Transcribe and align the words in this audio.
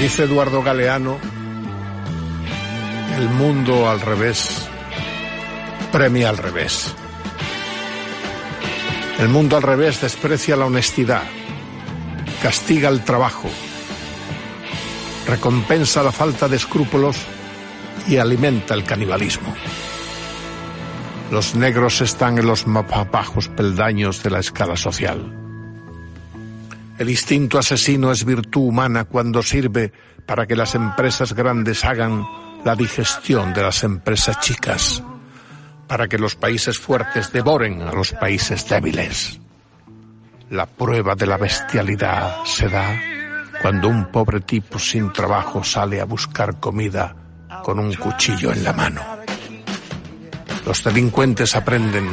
Dice 0.00 0.24
Eduardo 0.24 0.62
Galeano, 0.62 1.18
el 3.16 3.28
mundo 3.30 3.88
al 3.88 4.00
revés 4.02 4.68
premia 5.90 6.28
al 6.28 6.36
revés. 6.36 6.94
El 9.18 9.30
mundo 9.30 9.56
al 9.56 9.62
revés 9.62 10.02
desprecia 10.02 10.54
la 10.54 10.66
honestidad, 10.66 11.22
castiga 12.42 12.90
el 12.90 13.04
trabajo, 13.04 13.48
recompensa 15.26 16.02
la 16.02 16.12
falta 16.12 16.46
de 16.46 16.56
escrúpulos 16.56 17.16
y 18.06 18.18
alimenta 18.18 18.74
el 18.74 18.84
canibalismo. 18.84 19.54
Los 21.30 21.54
negros 21.54 22.02
están 22.02 22.36
en 22.36 22.46
los 22.46 22.66
más 22.66 22.84
bajos 23.10 23.48
peldaños 23.48 24.22
de 24.22 24.30
la 24.30 24.40
escala 24.40 24.76
social. 24.76 25.45
El 26.98 27.10
instinto 27.10 27.58
asesino 27.58 28.10
es 28.10 28.24
virtud 28.24 28.68
humana 28.68 29.04
cuando 29.04 29.42
sirve 29.42 29.92
para 30.24 30.46
que 30.46 30.56
las 30.56 30.74
empresas 30.74 31.34
grandes 31.34 31.84
hagan 31.84 32.26
la 32.64 32.74
digestión 32.74 33.52
de 33.52 33.62
las 33.62 33.84
empresas 33.84 34.40
chicas, 34.40 35.02
para 35.86 36.08
que 36.08 36.18
los 36.18 36.36
países 36.36 36.78
fuertes 36.78 37.30
devoren 37.32 37.82
a 37.82 37.92
los 37.92 38.12
países 38.12 38.66
débiles. 38.66 39.38
La 40.48 40.64
prueba 40.64 41.14
de 41.14 41.26
la 41.26 41.36
bestialidad 41.36 42.42
se 42.46 42.68
da 42.68 42.98
cuando 43.60 43.88
un 43.88 44.10
pobre 44.10 44.40
tipo 44.40 44.78
sin 44.78 45.12
trabajo 45.12 45.62
sale 45.62 46.00
a 46.00 46.06
buscar 46.06 46.58
comida 46.58 47.14
con 47.62 47.78
un 47.78 47.92
cuchillo 47.92 48.52
en 48.52 48.64
la 48.64 48.72
mano. 48.72 49.02
Los 50.64 50.82
delincuentes 50.82 51.54
aprenden 51.56 52.08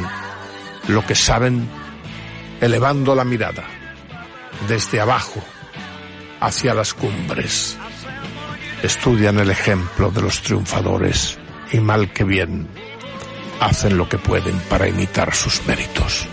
lo 0.88 1.06
que 1.06 1.14
saben 1.14 1.66
elevando 2.60 3.14
la 3.14 3.24
mirada 3.24 3.64
desde 4.68 5.00
abajo 5.00 5.42
hacia 6.40 6.74
las 6.74 6.94
cumbres. 6.94 7.78
Estudian 8.82 9.38
el 9.38 9.50
ejemplo 9.50 10.10
de 10.10 10.22
los 10.22 10.42
triunfadores 10.42 11.38
y 11.72 11.80
mal 11.80 12.12
que 12.12 12.24
bien 12.24 12.68
hacen 13.60 13.96
lo 13.96 14.08
que 14.08 14.18
pueden 14.18 14.58
para 14.68 14.88
imitar 14.88 15.34
sus 15.34 15.66
méritos. 15.66 16.26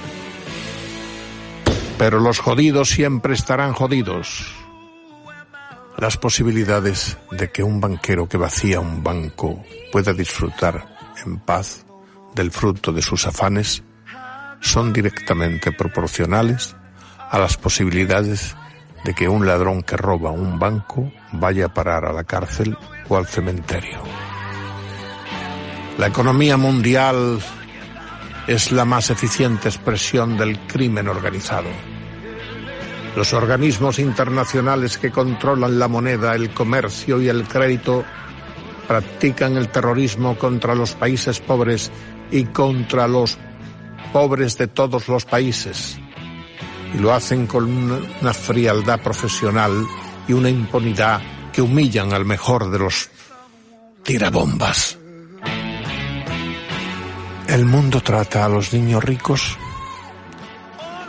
Pero 1.97 2.19
los 2.19 2.39
jodidos 2.39 2.89
siempre 2.89 3.33
estarán 3.33 3.73
jodidos. 3.73 4.53
Las 5.97 6.17
posibilidades 6.17 7.17
de 7.31 7.51
que 7.51 7.63
un 7.63 7.79
banquero 7.79 8.27
que 8.27 8.37
vacía 8.37 8.79
un 8.79 9.03
banco 9.03 9.63
pueda 9.91 10.11
disfrutar 10.11 11.13
en 11.25 11.39
paz 11.39 11.85
del 12.33 12.51
fruto 12.51 12.91
de 12.91 13.01
sus 13.01 13.27
afanes 13.27 13.83
son 14.61 14.91
directamente 14.91 15.71
proporcionales 15.71 16.75
a 17.31 17.39
las 17.39 17.55
posibilidades 17.57 18.55
de 19.05 19.15
que 19.15 19.29
un 19.29 19.47
ladrón 19.47 19.81
que 19.81 19.97
roba 19.97 20.31
un 20.31 20.59
banco 20.59 21.11
vaya 21.31 21.67
a 21.67 21.73
parar 21.73 22.05
a 22.05 22.13
la 22.13 22.25
cárcel 22.25 22.77
o 23.07 23.15
al 23.17 23.25
cementerio. 23.25 23.99
La 25.97 26.07
economía 26.07 26.57
mundial 26.57 27.39
es 28.47 28.71
la 28.71 28.85
más 28.85 29.09
eficiente 29.09 29.69
expresión 29.69 30.37
del 30.37 30.59
crimen 30.67 31.07
organizado. 31.07 31.69
Los 33.15 33.33
organismos 33.33 33.99
internacionales 33.99 34.97
que 34.97 35.11
controlan 35.11 35.79
la 35.79 35.87
moneda, 35.87 36.35
el 36.35 36.53
comercio 36.53 37.21
y 37.21 37.29
el 37.29 37.47
crédito 37.47 38.03
practican 38.87 39.55
el 39.55 39.69
terrorismo 39.69 40.37
contra 40.37 40.75
los 40.75 40.95
países 40.95 41.39
pobres 41.39 41.91
y 42.29 42.43
contra 42.45 43.07
los 43.07 43.37
pobres 44.11 44.57
de 44.57 44.67
todos 44.67 45.07
los 45.07 45.23
países. 45.23 46.00
Y 46.93 46.97
lo 46.97 47.13
hacen 47.13 47.47
con 47.47 47.65
una 48.21 48.33
frialdad 48.33 49.01
profesional 49.01 49.87
y 50.27 50.33
una 50.33 50.49
impunidad 50.49 51.21
que 51.51 51.61
humillan 51.61 52.13
al 52.13 52.25
mejor 52.25 52.69
de 52.69 52.79
los 52.79 53.09
tirabombas. 54.03 54.97
El 57.47 57.65
mundo 57.65 58.01
trata 58.01 58.45
a 58.45 58.49
los 58.49 58.73
niños 58.73 59.03
ricos 59.03 59.57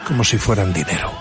como 0.07 0.25
si 0.25 0.39
fueran 0.39 0.73
dinero, 0.73 1.13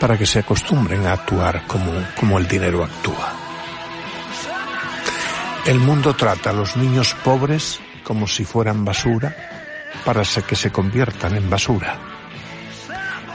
para 0.00 0.18
que 0.18 0.26
se 0.26 0.40
acostumbren 0.40 1.06
a 1.06 1.12
actuar 1.12 1.66
como, 1.66 1.92
como 2.18 2.38
el 2.38 2.48
dinero 2.48 2.82
actúa. 2.82 3.32
El 5.66 5.78
mundo 5.78 6.14
trata 6.14 6.50
a 6.50 6.52
los 6.52 6.76
niños 6.76 7.14
pobres 7.24 7.80
como 8.02 8.26
si 8.26 8.44
fueran 8.44 8.84
basura, 8.84 9.34
para 10.04 10.22
que 10.46 10.56
se 10.56 10.70
conviertan 10.70 11.36
en 11.36 11.48
basura. 11.48 12.13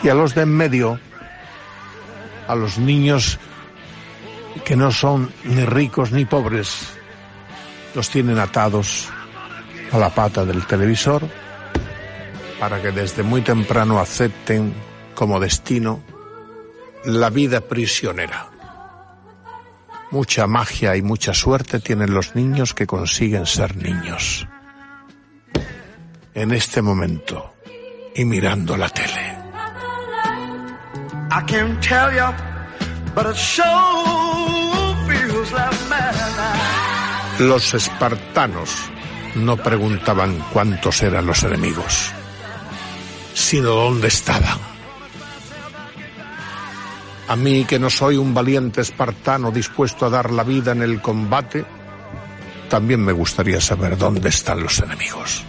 Y 0.03 0.09
a 0.09 0.13
los 0.13 0.35
de 0.35 0.43
en 0.43 0.49
medio, 0.49 0.99
a 2.47 2.55
los 2.55 2.77
niños 2.77 3.39
que 4.65 4.75
no 4.75 4.91
son 4.91 5.31
ni 5.43 5.65
ricos 5.65 6.11
ni 6.11 6.25
pobres, 6.25 6.87
los 7.95 8.09
tienen 8.09 8.39
atados 8.39 9.09
a 9.91 9.97
la 9.97 10.09
pata 10.09 10.45
del 10.45 10.65
televisor 10.65 11.27
para 12.59 12.81
que 12.81 12.91
desde 12.91 13.23
muy 13.23 13.41
temprano 13.41 13.99
acepten 13.99 14.73
como 15.15 15.39
destino 15.39 16.01
la 17.05 17.29
vida 17.29 17.61
prisionera. 17.61 18.49
Mucha 20.11 20.47
magia 20.47 20.95
y 20.95 21.01
mucha 21.01 21.33
suerte 21.33 21.79
tienen 21.79 22.13
los 22.13 22.35
niños 22.35 22.73
que 22.73 22.87
consiguen 22.87 23.45
ser 23.45 23.75
niños. 23.75 24.47
En 26.33 26.51
este 26.51 26.81
momento 26.81 27.53
y 28.15 28.25
mirando 28.25 28.75
la 28.75 28.89
tele. 28.89 29.28
Los 37.39 37.73
espartanos 37.73 38.69
no 39.35 39.57
preguntaban 39.57 40.43
cuántos 40.51 41.01
eran 41.03 41.25
los 41.27 41.43
enemigos, 41.43 42.11
sino 43.33 43.69
dónde 43.69 44.07
estaban. 44.07 44.57
A 47.27 47.35
mí, 47.35 47.63
que 47.65 47.77
no 47.77 47.91
soy 47.91 48.17
un 48.17 48.33
valiente 48.33 48.81
espartano 48.81 49.51
dispuesto 49.51 50.07
a 50.07 50.09
dar 50.09 50.31
la 50.31 50.43
vida 50.43 50.71
en 50.71 50.81
el 50.81 50.99
combate, 50.99 51.63
también 52.69 53.05
me 53.05 53.11
gustaría 53.11 53.61
saber 53.61 53.97
dónde 53.97 54.29
están 54.29 54.63
los 54.63 54.79
enemigos. 54.79 55.43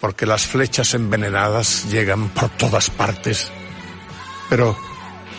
Porque 0.00 0.24
las 0.24 0.46
flechas 0.46 0.94
envenenadas 0.94 1.90
llegan 1.90 2.30
por 2.30 2.48
todas 2.48 2.88
partes, 2.88 3.52
pero 4.52 4.76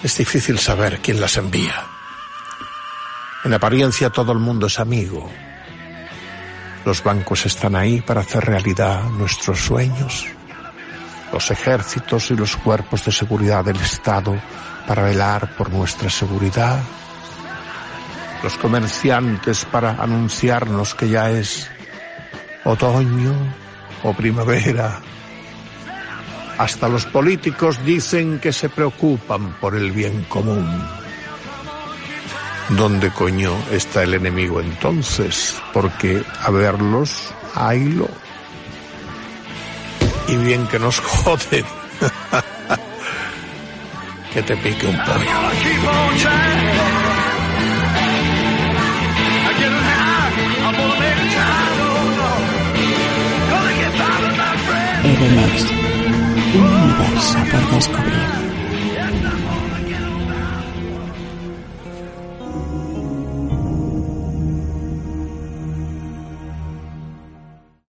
es 0.01 0.17
difícil 0.17 0.57
saber 0.57 0.99
quién 0.99 1.21
las 1.21 1.37
envía. 1.37 1.85
En 3.43 3.53
apariencia 3.53 4.09
todo 4.09 4.31
el 4.31 4.39
mundo 4.39 4.65
es 4.65 4.79
amigo. 4.79 5.29
Los 6.83 7.03
bancos 7.03 7.45
están 7.45 7.75
ahí 7.75 8.01
para 8.01 8.21
hacer 8.21 8.43
realidad 8.43 9.03
nuestros 9.11 9.59
sueños. 9.59 10.25
Los 11.31 11.51
ejércitos 11.51 12.31
y 12.31 12.35
los 12.35 12.57
cuerpos 12.57 13.05
de 13.05 13.11
seguridad 13.11 13.63
del 13.63 13.79
Estado 13.81 14.35
para 14.87 15.03
velar 15.03 15.55
por 15.57 15.69
nuestra 15.69 16.09
seguridad. 16.09 16.81
Los 18.41 18.57
comerciantes 18.57 19.63
para 19.65 19.91
anunciarnos 19.91 20.95
que 20.95 21.09
ya 21.09 21.29
es 21.29 21.69
otoño 22.63 23.35
o 24.01 24.11
primavera. 24.13 25.12
Hasta 26.57 26.87
los 26.87 27.05
políticos 27.05 27.83
dicen 27.85 28.39
que 28.39 28.53
se 28.53 28.69
preocupan 28.69 29.53
por 29.59 29.75
el 29.75 29.91
bien 29.91 30.23
común. 30.29 30.67
¿Dónde 32.69 33.11
coño 33.11 33.53
está 33.71 34.03
el 34.03 34.13
enemigo 34.13 34.61
entonces? 34.61 35.55
Porque 35.73 36.23
a 36.41 36.51
verlos, 36.51 37.33
haylo. 37.55 38.07
Y 40.27 40.35
bien 40.37 40.67
que 40.67 40.79
nos 40.79 40.99
joden. 41.01 41.65
que 44.33 44.41
te 44.43 44.57
pique 44.57 44.87
un 44.87 44.97
pollo. 44.97 46.33
Keep 55.03 55.21
on 55.21 55.72
por 57.53 57.75
descubrir. 57.75 58.42